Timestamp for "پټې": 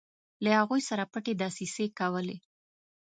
1.11-1.33